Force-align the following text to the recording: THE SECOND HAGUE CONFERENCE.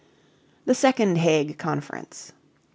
THE 0.65 0.73
SECOND 0.73 1.19
HAGUE 1.19 1.59
CONFERENCE. 1.59 2.33